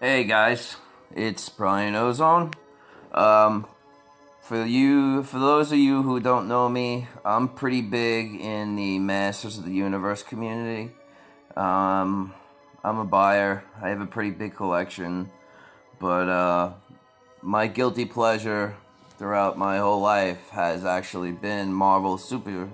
Hey 0.00 0.22
guys, 0.22 0.76
it's 1.12 1.48
Brian 1.48 1.96
Ozone. 1.96 2.52
Um, 3.10 3.66
for 4.40 4.64
you, 4.64 5.24
for 5.24 5.40
those 5.40 5.72
of 5.72 5.78
you 5.78 6.04
who 6.04 6.20
don't 6.20 6.46
know 6.46 6.68
me, 6.68 7.08
I'm 7.24 7.48
pretty 7.48 7.82
big 7.82 8.40
in 8.40 8.76
the 8.76 9.00
Masters 9.00 9.58
of 9.58 9.64
the 9.64 9.72
Universe 9.72 10.22
community. 10.22 10.92
Um, 11.56 12.32
I'm 12.84 12.98
a 12.98 13.04
buyer. 13.04 13.64
I 13.82 13.88
have 13.88 14.00
a 14.00 14.06
pretty 14.06 14.30
big 14.30 14.54
collection, 14.54 15.32
but 15.98 16.28
uh, 16.28 16.74
my 17.42 17.66
guilty 17.66 18.04
pleasure 18.04 18.76
throughout 19.18 19.58
my 19.58 19.78
whole 19.78 20.00
life 20.00 20.48
has 20.50 20.84
actually 20.84 21.32
been 21.32 21.72
Marvel 21.72 22.18
Super, 22.18 22.68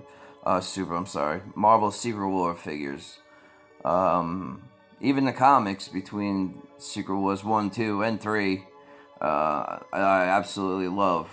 uh, 0.45 0.61
Super. 0.61 0.95
I'm 0.95 1.06
sorry, 1.06 1.41
Marvel 1.54 1.91
Secret 1.91 2.29
War 2.29 2.54
figures. 2.54 3.16
Um, 3.82 4.68
even 5.01 5.25
the 5.25 5.33
comics 5.33 5.89
between 5.89 6.63
Secret 6.79 7.16
Wars 7.16 7.45
1, 7.45 7.71
2, 7.71 8.02
and 8.02 8.21
3, 8.21 8.65
uh, 9.21 9.79
I 9.93 10.25
absolutely 10.25 10.89
love. 10.89 11.29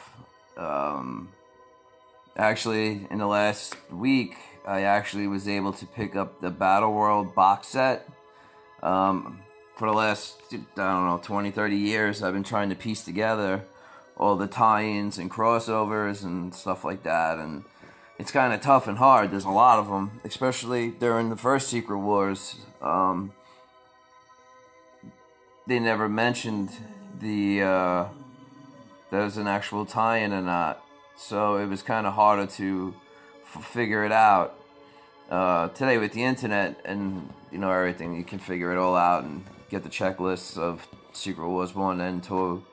Um, 0.58 1.30
actually, 2.38 3.08
in 3.10 3.18
the 3.18 3.28
last 3.28 3.76
week, 3.92 4.38
I 4.66 4.82
actually 4.82 5.28
was 5.28 5.48
able 5.48 5.74
to 5.74 5.86
pick 5.86 6.16
up 6.16 6.42
the 6.42 6.50
Battle 6.50 6.94
World 6.94 7.34
box 7.34 7.68
set. 7.68 8.08
Um, 8.84 9.42
for 9.76 9.88
the 9.88 9.94
last, 9.94 10.38
I 10.52 10.58
don't 10.76 11.08
know, 11.08 11.20
20, 11.24 11.52
30 11.52 11.76
years, 11.76 12.22
I've 12.22 12.34
been 12.34 12.44
trying 12.44 12.70
to 12.70 12.76
piece 12.76 13.04
together 13.04 13.66
all 14.18 14.36
the 14.36 14.48
tie 14.48 14.84
ins 14.84 15.18
and 15.18 15.32
crossovers 15.32 16.24
and 16.24 16.54
stuff 16.54 16.86
like 16.86 17.04
that. 17.04 17.40
And 17.40 17.64
it's 18.20 18.32
kind 18.32 18.54
of 18.54 18.62
tough 18.62 18.88
and 18.88 18.98
hard. 18.98 19.32
There's 19.32 19.46
a 19.46 19.50
lot 19.50 19.80
of 19.80 19.88
them, 19.88 20.22
especially 20.24 20.91
during 20.91 21.30
the 21.30 21.36
first 21.36 21.70
Secret 21.70 21.98
Wars. 21.98 22.58
Um, 22.82 23.34
they 25.68 25.80
never 25.80 26.10
mentioned 26.10 26.72
the 27.20 27.62
uh, 27.62 28.05
there 29.10 29.24
was 29.24 29.38
an 29.38 29.48
actual 29.48 29.85
tie-in 29.85 30.34
or 30.34 30.41
not, 30.41 30.84
so 31.16 31.58
it 31.58 31.68
was 31.68 31.82
kind 31.82 32.08
of 32.08 32.13
harder 32.13 32.46
to 32.46 32.94
f- 33.44 33.63
figure 33.66 34.04
it 34.04 34.12
out. 34.12 34.58
Uh, 35.30 35.70
today 35.70 35.98
with 35.98 36.12
the 36.12 36.24
internet 36.24 36.82
and 36.84 37.32
you 37.52 37.58
know 37.58 37.72
everything, 37.72 38.16
you 38.16 38.24
can 38.24 38.40
figure 38.40 38.72
it 38.72 38.77
all 38.77 38.96
out 38.96 39.24
and 39.24 39.44
get 39.70 39.84
the 39.84 39.90
checklists 39.90 40.58
of 40.58 40.88
Secret 41.13 41.48
Wars 41.48 41.76
one 41.76 42.02
and 42.02 42.24
two. 42.24 42.63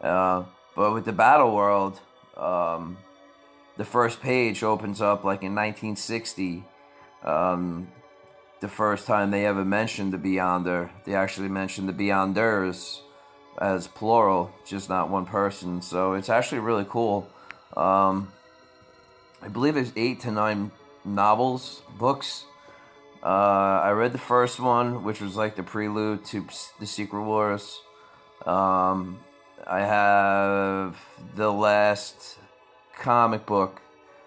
Uh, 0.00 0.44
but 0.74 0.92
with 0.94 1.04
the 1.04 1.12
Battle 1.12 1.54
World, 1.54 2.00
um, 2.36 2.96
the 3.76 3.84
first 3.84 4.20
page 4.20 4.62
opens 4.62 5.00
up 5.00 5.24
like 5.24 5.42
in 5.42 5.54
1960. 5.54 6.64
Um, 7.22 7.88
the 8.60 8.68
first 8.68 9.06
time 9.06 9.30
they 9.30 9.46
ever 9.46 9.64
mentioned 9.64 10.12
the 10.12 10.18
Beyonder. 10.18 10.90
They 11.04 11.14
actually 11.14 11.48
mentioned 11.48 11.88
the 11.88 11.92
Beyonders 11.92 13.00
as 13.58 13.88
plural, 13.88 14.50
just 14.64 14.88
not 14.88 15.10
one 15.10 15.26
person. 15.26 15.82
So 15.82 16.12
it's 16.12 16.28
actually 16.28 16.60
really 16.60 16.86
cool. 16.88 17.28
Um, 17.76 18.32
I 19.42 19.48
believe 19.48 19.74
there's 19.74 19.92
eight 19.96 20.20
to 20.20 20.30
nine 20.30 20.70
novels, 21.04 21.82
books. 21.98 22.44
Uh, 23.22 23.80
I 23.82 23.90
read 23.90 24.12
the 24.12 24.18
first 24.18 24.60
one, 24.60 25.04
which 25.04 25.20
was 25.20 25.36
like 25.36 25.56
the 25.56 25.62
prelude 25.62 26.24
to 26.26 26.46
the 26.78 26.86
Secret 26.86 27.22
Wars. 27.22 27.80
Um, 28.46 29.20
I 29.66 29.80
have 29.80 30.96
the 31.34 31.50
last 31.50 32.38
comic 32.98 33.46
book, 33.46 33.80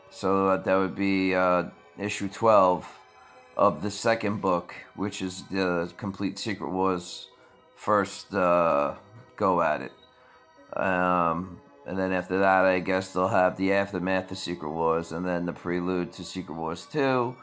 so 0.09 0.57
that 0.57 0.75
would 0.75 0.95
be 0.95 1.33
uh, 1.33 1.65
issue 1.97 2.27
12 2.27 2.87
of 3.55 3.81
the 3.81 3.91
second 3.91 4.41
book, 4.41 4.73
which 4.95 5.21
is 5.21 5.43
the 5.43 5.91
complete 5.97 6.39
Secret 6.39 6.69
Wars 6.69 7.27
first 7.75 8.33
uh, 8.33 8.95
go 9.35 9.61
at 9.61 9.81
it. 9.81 9.91
Um, 10.75 11.59
and 11.85 11.97
then 11.97 12.13
after 12.13 12.39
that, 12.39 12.65
I 12.65 12.79
guess 12.79 13.13
they'll 13.13 13.27
have 13.27 13.57
the 13.57 13.73
aftermath 13.73 14.31
of 14.31 14.37
Secret 14.37 14.69
Wars, 14.69 15.11
and 15.11 15.25
then 15.25 15.45
the 15.45 15.53
prelude 15.53 16.13
to 16.13 16.23
Secret 16.23 16.55
Wars 16.55 16.87
two. 16.91 17.35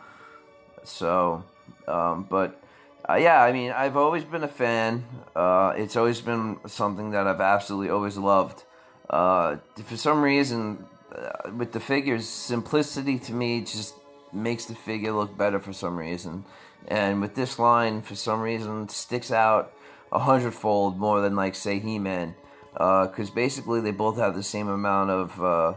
So, 0.82 1.44
um, 1.87 2.27
but 2.28 2.60
uh, 3.09 3.15
yeah, 3.15 3.42
I 3.42 3.53
mean, 3.53 3.71
I've 3.71 3.97
always 3.97 4.25
been 4.25 4.42
a 4.42 4.48
fan. 4.48 5.04
Uh, 5.37 5.75
it's 5.77 5.94
always 5.94 6.21
been 6.21 6.59
something 6.66 7.10
that 7.10 7.27
I've 7.27 7.41
absolutely 7.41 7.91
always 7.91 8.16
loved. 8.16 8.65
Uh, 9.09 9.56
for 9.84 9.97
some 9.97 10.22
reason, 10.22 10.87
uh, 11.15 11.50
with 11.56 11.72
the 11.72 11.81
figures, 11.81 12.27
simplicity 12.27 13.19
to 13.19 13.32
me 13.32 13.60
just 13.60 13.94
makes 14.32 14.66
the 14.66 14.74
figure 14.74 15.12
look 15.12 15.36
better 15.36 15.60
for 15.60 15.72
some 15.72 15.96
reason. 15.96 16.44
And 16.88 17.20
with 17.20 17.34
this 17.34 17.58
line, 17.58 18.02
for 18.02 18.14
some 18.14 18.41
reason, 18.41 18.88
sticks 18.88 19.30
out 19.30 19.72
a 20.12 20.18
hundredfold 20.18 20.98
more 20.98 21.20
than, 21.20 21.36
like, 21.36 21.54
say, 21.54 21.78
He 21.78 21.98
Man. 21.98 22.34
Because 22.72 23.30
uh, 23.30 23.34
basically, 23.34 23.80
they 23.80 23.91
both 23.91 24.16
have 24.16 24.34
the 24.34 24.42
same 24.42 24.68
amount 24.68 25.10
of 25.10 25.42
uh, 25.42 25.74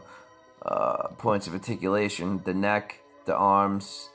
uh, 0.66 1.08
points 1.18 1.48
of 1.48 1.54
articulation 1.54 2.42
the 2.46 2.54
neck, 2.54 3.00
the 3.26 3.36
arms, 3.36 4.10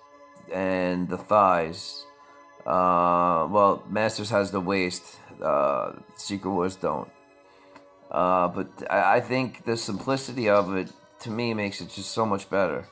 and 0.52 1.08
the 1.08 1.18
thighs. 1.18 2.04
Uh, 2.64 3.46
well, 3.50 3.82
Masters 3.88 4.30
has 4.30 4.50
the 4.50 4.60
waist, 4.60 5.18
uh, 5.42 5.92
Secret 6.16 6.50
Wars 6.50 6.76
don't. 6.76 7.10
Uh, 8.10 8.48
but 8.48 8.68
I, 8.90 9.16
I 9.16 9.20
think 9.20 9.64
the 9.64 9.76
simplicity 9.76 10.48
of 10.48 10.74
it, 10.76 10.92
to 11.20 11.30
me, 11.30 11.54
makes 11.54 11.80
it 11.80 11.90
just 11.90 12.10
so 12.12 12.24
much 12.24 12.48
better. 12.48 12.86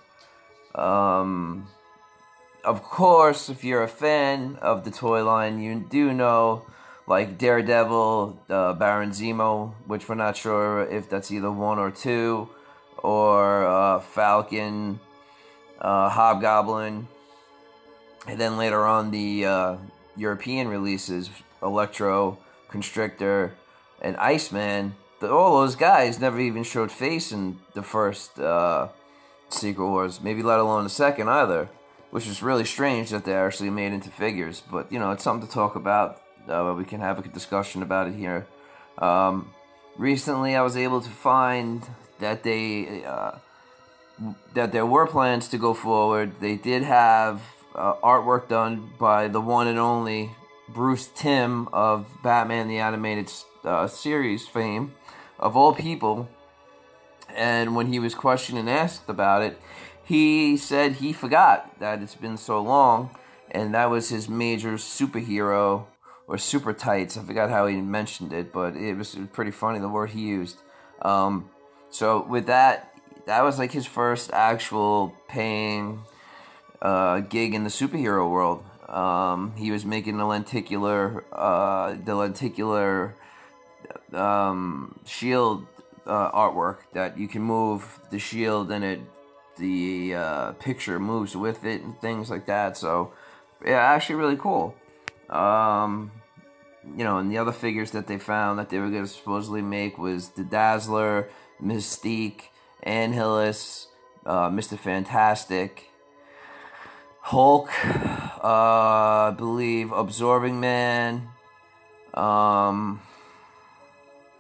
Um, 0.77 1.67
of 2.65 2.83
course, 2.83 3.49
if 3.49 3.65
you're 3.65 3.83
a 3.83 3.89
fan 3.89 4.59
of 4.61 4.85
the 4.85 4.91
toy 4.91 5.25
line, 5.25 5.61
you 5.61 5.87
do 5.89 6.13
know 6.13 6.67
like 7.07 7.39
Daredevil, 7.39 8.39
uh, 8.51 8.73
Baron 8.75 9.11
Zemo, 9.11 9.73
which 9.87 10.09
we're 10.09 10.17
not 10.17 10.37
sure 10.37 10.83
if 10.89 11.09
that's 11.09 11.31
either 11.31 11.51
one 11.51 11.79
or 11.79 11.91
two, 11.91 12.49
or 12.99 13.65
uh, 13.65 14.01
Falcon, 14.01 14.99
uh, 15.81 16.09
Hobgoblin, 16.09 17.07
and 18.27 18.41
then 18.41 18.57
later 18.57 18.85
on 18.85 19.13
the 19.13 19.47
uh, 19.47 19.77
European 20.17 20.69
releases, 20.69 21.31
Electro, 21.63 22.39
Constrictor, 22.69 23.55
and 24.03 24.17
Iceman. 24.17 24.97
The, 25.21 25.31
all 25.31 25.61
those 25.61 25.77
guys 25.77 26.19
never 26.19 26.41
even 26.41 26.65
showed 26.65 26.91
face 26.91 27.31
in 27.33 27.59
the 27.75 27.83
first 27.83 28.39
uh, 28.39 28.89
Secret 29.49 29.87
Wars, 29.87 30.21
maybe 30.21 30.43
let 30.43 30.59
alone 30.59 30.85
the 30.85 30.91
second 30.91 31.29
either, 31.29 31.69
which 32.11 32.27
is 32.27 32.43
really 32.43 32.65
strange 32.65 33.11
that 33.11 33.25
they're 33.25 33.47
actually 33.47 33.71
made 33.71 33.93
into 33.93 34.11
figures. 34.11 34.63
But 34.71 34.91
you 34.91 34.99
know, 34.99 35.13
it's 35.13 35.25
something 35.25 35.47
to 35.47 35.53
talk 35.53 35.77
about. 35.77 36.23
Uh, 36.49 36.75
we 36.77 36.85
can 36.85 37.01
have 37.01 37.19
a 37.19 37.29
discussion 37.29 37.83
about 37.83 38.09
it 38.09 38.15
here. 38.15 38.47
Um, 38.99 39.53
recently, 39.97 40.55
I 40.57 40.63
was 40.63 40.77
able 40.77 41.01
to 41.01 41.11
find 41.11 41.87
that 42.19 42.43
they 42.43 43.05
uh, 43.05 43.33
that 44.55 44.73
there 44.73 44.87
were 44.87 45.07
plans 45.07 45.49
to 45.49 45.59
go 45.59 45.75
forward. 45.75 46.41
They 46.41 46.57
did 46.57 46.83
have 46.83 47.43
uh, 47.75 47.95
artwork 47.97 48.49
done 48.49 48.91
by 48.99 49.29
the 49.29 49.41
one 49.41 49.67
and 49.67 49.79
only 49.79 50.31
Bruce 50.69 51.09
Timm 51.15 51.69
of 51.73 52.07
Batman 52.23 52.69
the 52.69 52.79
Animated 52.79 53.31
uh, 53.65 53.87
Series 53.87 54.47
fame, 54.49 54.95
of 55.39 55.57
all 55.57 55.75
people 55.75 56.29
and 57.37 57.77
when 57.77 57.93
he 57.93 57.99
was 57.99 58.15
questioned 58.15 58.59
and 58.59 58.69
asked 58.69 59.09
about 59.09 59.43
it, 59.43 59.61
he 60.03 60.57
said 60.57 60.93
he 60.93 61.13
forgot 61.13 61.79
that 61.79 62.03
it's 62.03 62.15
been 62.15 62.37
so 62.37 62.61
long, 62.61 63.11
and 63.51 63.75
that 63.75 63.91
was 63.91 64.09
his 64.09 64.29
major 64.29 64.73
superhero 64.73 65.85
or 66.27 66.39
super 66.39 66.73
tights. 66.73 67.17
I 67.17 67.23
forgot 67.23 67.51
how 67.51 67.67
he 67.67 67.77
mentioned 67.77 68.33
it, 68.33 68.53
but 68.53 68.77
it 68.77 68.95
was 68.95 69.17
pretty 69.33 69.51
funny 69.51 69.79
the 69.79 69.89
word 69.89 70.11
he 70.11 70.21
used. 70.21 70.59
Um, 71.03 71.51
so 71.91 72.23
with 72.23 72.47
that, 72.47 72.95
that 73.27 73.43
was 73.43 73.59
like 73.59 73.73
his 73.73 73.87
first 73.87 74.33
actual 74.33 75.15
paying 75.29 76.03
uh, 76.81 77.21
gig 77.21 77.55
in 77.55 77.65
the 77.65 77.71
superhero 77.71 78.31
world. 78.31 78.65
Um, 78.89 79.55
he 79.57 79.71
was 79.71 79.85
making 79.85 80.17
the 80.17 80.25
lenticular, 80.25 81.25
uh, 81.33 81.97
the 82.05 82.15
lenticular 82.15 83.15
um, 84.13 84.99
shield 85.05 85.67
uh, 86.07 86.31
artwork 86.33 86.79
that 86.93 87.19
you 87.19 87.29
can 87.29 87.43
move 87.43 87.99
the 88.11 88.19
shield 88.19 88.71
and 88.71 88.85
it 88.85 89.01
the 89.59 90.15
uh, 90.15 90.53
picture 90.53 90.99
moves 91.01 91.35
with 91.35 91.65
it 91.65 91.83
and 91.83 91.99
things 92.01 92.31
like 92.31 92.47
that. 92.47 92.77
So 92.77 93.13
yeah, 93.65 93.81
actually 93.81 94.17
really 94.17 94.37
cool. 94.37 94.75
Um, 95.31 96.13
you 96.97 97.03
know, 97.05 97.19
and 97.19 97.31
the 97.31 97.39
other 97.39 97.53
figures 97.53 97.91
that 97.93 98.07
they 98.07 98.19
found 98.19 98.59
that 98.59 98.69
they 98.71 98.79
were 98.79 98.91
going 98.91 99.05
to 99.05 99.09
supposedly 99.11 99.63
make 99.63 99.99
was 99.99 100.29
the 100.31 100.45
Dazzler, 100.45 101.29
Mystique, 101.61 102.43
Annihilus, 102.87 103.87
uh, 104.25 104.51
Mister 104.51 104.77
Fantastic, 104.77 105.91
Hulk, 107.23 107.71
uh, 107.85 109.31
I 109.33 109.35
believe 109.37 109.91
Absorbing 109.91 110.61
Man. 110.61 111.29
Um, 112.15 113.01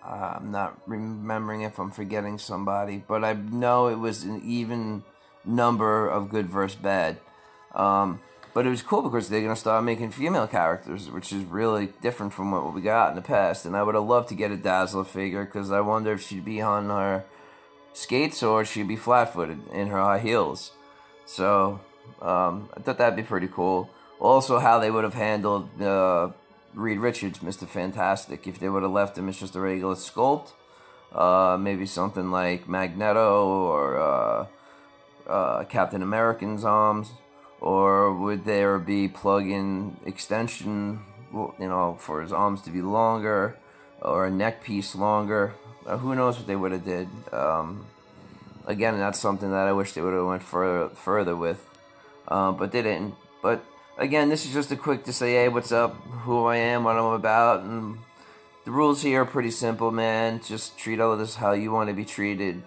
uh, 0.06 0.36
I'm 0.36 0.52
not 0.52 0.80
remembering 0.86 1.62
if 1.62 1.78
I'm 1.78 1.90
forgetting 1.90 2.38
somebody, 2.38 3.02
but 3.06 3.24
I 3.24 3.32
know 3.32 3.88
it 3.88 3.98
was 3.98 4.22
an 4.22 4.40
even 4.44 5.02
number 5.44 6.08
of 6.08 6.30
good 6.30 6.48
versus 6.48 6.76
bad. 6.76 7.18
Um, 7.74 8.20
but 8.54 8.66
it 8.66 8.70
was 8.70 8.82
cool 8.82 9.02
because 9.02 9.28
they're 9.28 9.42
gonna 9.42 9.56
start 9.56 9.84
making 9.84 10.12
female 10.12 10.46
characters, 10.46 11.10
which 11.10 11.32
is 11.32 11.44
really 11.44 11.88
different 12.00 12.32
from 12.32 12.52
what 12.52 12.72
we 12.72 12.80
got 12.80 13.10
in 13.10 13.16
the 13.16 13.22
past. 13.22 13.66
And 13.66 13.76
I 13.76 13.82
would 13.82 13.94
have 13.94 14.04
loved 14.04 14.28
to 14.28 14.34
get 14.34 14.50
a 14.50 14.56
Dazzler 14.56 15.04
figure 15.04 15.44
because 15.44 15.70
I 15.70 15.80
wonder 15.80 16.12
if 16.12 16.22
she'd 16.22 16.44
be 16.44 16.60
on 16.60 16.88
her 16.88 17.24
skates 17.92 18.42
or 18.42 18.64
she'd 18.64 18.88
be 18.88 18.96
flat-footed 18.96 19.68
in 19.72 19.88
her 19.88 20.00
high 20.00 20.20
heels. 20.20 20.72
So 21.26 21.80
um, 22.22 22.70
I 22.76 22.80
thought 22.80 22.98
that'd 22.98 23.16
be 23.16 23.22
pretty 23.22 23.48
cool. 23.48 23.90
Also, 24.20 24.58
how 24.58 24.78
they 24.78 24.90
would 24.90 25.04
have 25.04 25.14
handled 25.14 25.82
uh, 25.82 26.30
Reed 26.76 26.98
Richards, 26.98 27.42
Mister 27.42 27.66
Fantastic, 27.66 28.46
if 28.46 28.58
they 28.60 28.68
would 28.68 28.82
have 28.82 28.92
left 28.92 29.16
him 29.16 29.28
as 29.28 29.40
just 29.40 29.56
a 29.56 29.60
regular 29.60 29.94
sculpt. 29.94 30.52
Uh, 31.10 31.56
maybe 31.58 31.86
something 31.86 32.30
like 32.30 32.68
Magneto 32.68 33.46
or 33.46 33.96
uh, 33.96 34.46
uh, 35.26 35.64
Captain 35.64 36.02
American's 36.02 36.64
arms, 36.64 37.12
or 37.60 38.12
would 38.12 38.44
there 38.44 38.78
be 38.78 39.08
plug-in 39.08 39.96
extension, 40.04 41.00
you 41.32 41.54
know, 41.72 41.96
for 41.98 42.20
his 42.20 42.32
arms 42.32 42.60
to 42.62 42.70
be 42.70 42.82
longer, 42.82 43.56
or 44.02 44.26
a 44.26 44.30
neck 44.30 44.62
piece 44.62 44.94
longer? 44.94 45.54
Uh, 45.86 45.96
who 45.96 46.14
knows 46.14 46.36
what 46.36 46.46
they 46.46 46.56
would 46.56 46.72
have 46.72 46.84
did? 46.84 47.08
Um, 47.32 47.86
again, 48.66 48.98
that's 48.98 49.18
something 49.18 49.50
that 49.50 49.66
I 49.66 49.72
wish 49.72 49.92
they 49.92 50.02
would 50.02 50.12
have 50.12 50.26
went 50.26 50.42
further 50.42 50.94
further 50.94 51.34
with, 51.34 51.66
uh, 52.28 52.52
but 52.52 52.72
they 52.72 52.82
didn't. 52.82 53.14
But 53.40 53.64
again, 53.98 54.28
this 54.28 54.44
is 54.44 54.52
just 54.52 54.70
a 54.72 54.76
quick 54.76 55.04
to 55.04 55.12
say, 55.12 55.32
hey, 55.32 55.48
what's 55.48 55.72
up, 55.72 55.94
who 56.24 56.44
I 56.44 56.56
am, 56.56 56.84
what 56.84 56.96
I'm 56.96 57.12
about, 57.12 57.62
and 57.62 57.98
the 58.64 58.70
rules 58.70 59.02
here 59.02 59.22
are 59.22 59.26
pretty 59.26 59.50
simple, 59.50 59.90
man. 59.90 60.40
Just 60.44 60.76
treat 60.76 61.00
all 61.00 61.12
of 61.12 61.18
this 61.18 61.36
how 61.36 61.52
you 61.52 61.70
want 61.70 61.88
to 61.88 61.94
be 61.94 62.04
treated. 62.04 62.62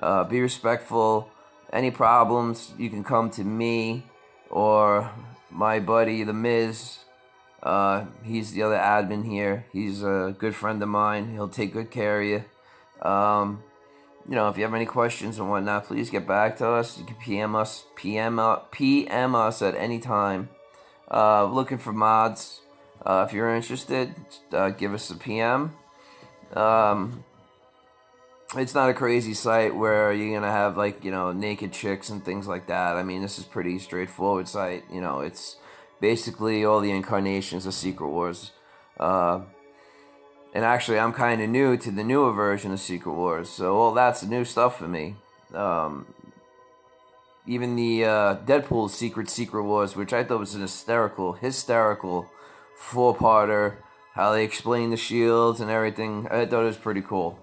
Uh, 0.00 0.24
be 0.24 0.40
respectful. 0.40 1.28
Any 1.72 1.90
problems, 1.90 2.72
you 2.78 2.90
can 2.90 3.04
come 3.04 3.30
to 3.30 3.44
me 3.44 4.04
or 4.50 5.10
my 5.50 5.78
buddy, 5.78 6.24
The 6.24 6.32
Miz. 6.32 6.98
Uh, 7.62 8.06
he's 8.24 8.52
the 8.52 8.62
other 8.62 8.76
admin 8.76 9.24
here. 9.24 9.66
He's 9.72 10.02
a 10.02 10.34
good 10.36 10.54
friend 10.54 10.82
of 10.82 10.88
mine. 10.88 11.30
He'll 11.32 11.48
take 11.48 11.72
good 11.72 11.90
care 11.90 12.20
of 12.20 12.26
you. 12.26 13.08
Um, 13.08 13.62
you 14.28 14.34
know, 14.34 14.48
if 14.48 14.56
you 14.56 14.64
have 14.64 14.74
any 14.74 14.86
questions 14.86 15.38
and 15.38 15.48
whatnot, 15.48 15.84
please 15.84 16.10
get 16.10 16.26
back 16.26 16.56
to 16.58 16.68
us. 16.68 16.98
You 16.98 17.04
can 17.04 17.16
PM 17.16 17.54
us, 17.54 17.84
PM, 17.94 18.38
uh, 18.38 18.56
PM 18.70 19.34
us 19.34 19.62
at 19.62 19.74
any 19.74 19.98
time. 19.98 20.48
Uh, 21.12 21.44
looking 21.44 21.78
for 21.78 21.92
mods. 21.92 22.60
Uh, 23.04 23.26
if 23.28 23.34
you're 23.34 23.54
interested, 23.54 24.14
uh, 24.52 24.70
give 24.70 24.94
us 24.94 25.10
a 25.10 25.16
PM. 25.16 25.74
Um, 26.54 27.24
it's 28.56 28.74
not 28.74 28.90
a 28.90 28.94
crazy 28.94 29.34
site 29.34 29.74
where 29.74 30.12
you're 30.12 30.38
gonna 30.38 30.52
have 30.52 30.76
like 30.76 31.04
you 31.04 31.10
know 31.10 31.32
naked 31.32 31.72
chicks 31.72 32.08
and 32.08 32.24
things 32.24 32.46
like 32.46 32.66
that. 32.68 32.96
I 32.96 33.02
mean, 33.02 33.22
this 33.22 33.38
is 33.38 33.44
pretty 33.44 33.78
straightforward 33.78 34.48
site. 34.48 34.84
You 34.90 35.00
know, 35.00 35.20
it's 35.20 35.56
basically 36.00 36.64
all 36.64 36.80
the 36.80 36.90
incarnations 36.90 37.66
of 37.66 37.74
Secret 37.74 38.08
Wars. 38.08 38.52
Uh, 38.98 39.40
and 40.54 40.64
actually, 40.64 40.98
I'm 40.98 41.12
kind 41.12 41.40
of 41.40 41.48
new 41.48 41.76
to 41.78 41.90
the 41.90 42.04
newer 42.04 42.32
version 42.32 42.72
of 42.72 42.80
Secret 42.80 43.12
Wars, 43.12 43.48
so 43.48 43.76
all 43.76 43.92
that's 43.92 44.22
new 44.22 44.44
stuff 44.44 44.78
for 44.78 44.88
me. 44.88 45.16
Um, 45.54 46.06
even 47.46 47.76
the 47.76 48.04
uh, 48.04 48.36
Deadpool 48.36 48.90
Secret 48.90 49.28
Secret 49.28 49.64
Wars, 49.64 49.96
which 49.96 50.12
I 50.12 50.24
thought 50.24 50.38
was 50.38 50.54
an 50.54 50.62
hysterical, 50.62 51.32
hysterical 51.34 52.30
four-parter, 52.76 53.76
how 54.14 54.32
they 54.32 54.44
explain 54.44 54.90
the 54.90 54.96
shields 54.96 55.60
and 55.60 55.70
everything. 55.70 56.28
I 56.30 56.46
thought 56.46 56.62
it 56.62 56.66
was 56.66 56.76
pretty 56.76 57.02
cool. 57.02 57.38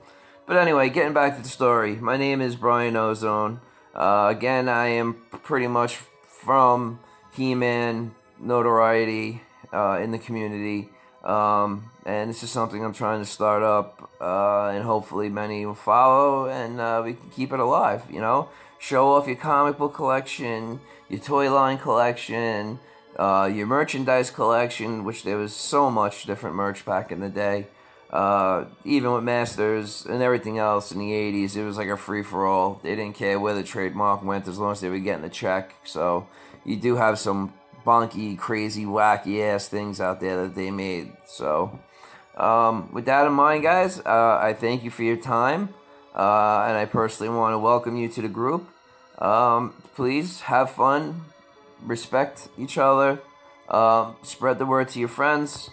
But 0.46 0.58
anyway, 0.58 0.90
getting 0.90 1.14
back 1.14 1.36
to 1.36 1.42
the 1.42 1.50
story. 1.50 1.96
My 1.96 2.18
name 2.18 2.42
is 2.42 2.56
Brian 2.56 2.96
Ozone. 2.96 3.62
Uh, 3.94 4.28
again, 4.30 4.70
I 4.70 4.88
am 4.88 5.16
pretty 5.44 5.68
much 5.68 5.98
from 6.28 7.00
He-Man 7.34 8.16
notoriety 8.40 9.42
uh, 9.74 10.00
in 10.02 10.12
the 10.12 10.18
community. 10.18 10.90
Um, 11.24 11.92
and 12.06 12.30
this 12.30 12.44
is 12.44 12.50
something 12.50 12.84
I'm 12.84 12.94
trying 12.94 13.20
to 13.20 13.30
start 13.30 13.62
up, 13.62 14.10
uh, 14.22 14.70
and 14.70 14.84
hopefully 14.84 15.30
many 15.30 15.66
will 15.66 15.76
follow, 15.76 16.48
and 16.48 16.80
uh, 16.80 17.02
we 17.04 17.14
can 17.14 17.30
keep 17.30 17.52
it 17.52 17.60
alive. 17.60 18.04
You 18.10 18.22
know, 18.22 18.50
show 18.80 19.14
off 19.14 19.28
your 19.28 19.36
comic 19.36 19.78
book 19.78 19.94
collection, 19.94 20.80
your 21.10 21.20
toy 21.20 21.54
line 21.54 21.78
collection, 21.78 22.80
uh, 23.18 23.50
your 23.54 23.68
merchandise 23.68 24.32
collection, 24.32 25.04
which 25.04 25.24
there 25.24 25.38
was 25.38 25.54
so 25.54 25.92
much 25.92 26.26
different 26.26 26.56
merch 26.56 26.86
back 26.86 27.12
in 27.12 27.20
the 27.20 27.30
day. 27.30 27.68
Uh, 28.10 28.66
even 28.86 29.12
with 29.12 29.24
Masters 29.24 30.06
and 30.06 30.24
everything 30.24 30.58
else 30.58 30.92
in 30.92 30.98
the 30.98 31.12
80s, 31.12 31.56
it 31.56 31.64
was 31.64 31.78
like 31.78 31.90
a 31.90 31.98
free 31.98 32.24
for 32.24 32.48
all. 32.48 32.80
They 32.82 32.96
didn't 32.96 33.16
care 33.16 33.40
where 33.40 33.54
the 33.54 33.62
trademark 33.62 34.24
went 34.24 34.48
as 34.48 34.58
long 34.58 34.72
as 34.72 34.82
they 34.82 34.90
were 34.90 34.98
getting 34.98 35.22
the 35.22 35.30
check. 35.30 35.76
So 35.84 36.28
you 36.66 36.76
do 36.76 36.96
have 36.96 37.20
some 37.20 37.54
bonky, 37.86 38.38
crazy, 38.38 38.86
wacky 38.86 39.42
ass 39.42 39.68
things 39.68 40.02
out 40.02 40.22
there 40.22 40.44
that 40.44 40.56
they 40.56 40.72
made. 40.72 41.12
So, 41.26 41.80
um, 42.36 42.92
with 42.94 43.06
that 43.06 43.28
in 43.28 43.34
mind, 43.34 43.64
guys, 43.64 44.00
uh, 44.00 44.40
I 44.42 44.54
thank 44.54 44.84
you 44.84 44.90
for 44.90 45.04
your 45.04 45.18
time. 45.18 45.74
Uh, 46.20 46.66
and 46.68 46.78
I 46.78 46.84
personally 46.84 47.34
want 47.34 47.54
to 47.54 47.60
welcome 47.60 47.96
you 47.96 48.10
to 48.10 48.22
the 48.22 48.28
group. 48.28 48.68
Um, 49.20 49.74
please 49.96 50.42
have 50.42 50.70
fun, 50.70 51.24
respect 51.82 52.50
each 52.58 52.78
other, 52.78 53.22
uh, 53.70 54.12
spread 54.22 54.60
the 54.60 54.66
word 54.66 54.90
to 54.90 55.00
your 55.00 55.08
friends. 55.08 55.70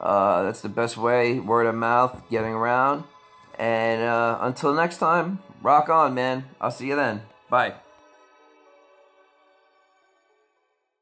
Uh, 0.00 0.44
that's 0.44 0.62
the 0.62 0.70
best 0.70 0.96
way, 0.96 1.38
word 1.38 1.66
of 1.66 1.74
mouth, 1.74 2.22
getting 2.30 2.52
around. 2.52 3.04
And 3.58 4.00
uh, 4.00 4.38
until 4.40 4.72
next 4.72 4.96
time, 4.96 5.40
rock 5.60 5.90
on, 5.90 6.14
man. 6.14 6.46
I'll 6.62 6.70
see 6.70 6.86
you 6.86 6.96
then. 6.96 7.20
Bye. 7.50 7.74